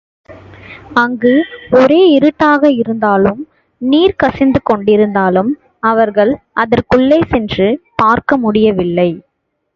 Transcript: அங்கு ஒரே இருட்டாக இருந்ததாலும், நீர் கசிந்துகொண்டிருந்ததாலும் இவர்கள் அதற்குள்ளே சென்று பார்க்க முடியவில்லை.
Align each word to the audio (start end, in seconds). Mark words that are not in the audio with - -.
அங்கு 0.93 1.33
ஒரே 1.71 2.09
இருட்டாக 2.09 2.71
இருந்ததாலும், 2.71 3.41
நீர் 3.81 4.15
கசிந்துகொண்டிருந்ததாலும் 4.23 5.51
இவர்கள் 5.83 6.33
அதற்குள்ளே 6.53 7.21
சென்று 7.29 7.69
பார்க்க 7.95 8.37
முடியவில்லை. 8.37 9.09